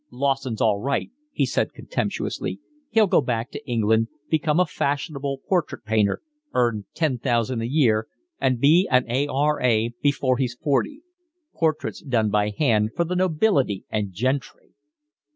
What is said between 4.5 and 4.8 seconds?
a